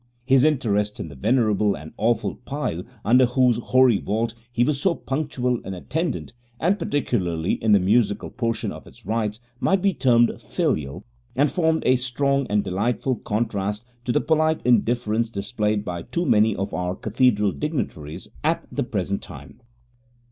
[0.25, 4.95] His interest in the venerable and awful pile under whose hoary vault he was so
[4.95, 10.41] punctual an attendant, and particularly in the musical portion of its rites, might be termed
[10.41, 16.25] filial, and formed a strong and delightful contrast to the polite indifference displayed by too
[16.25, 19.61] many of our Cathedral dignitaries at the present time.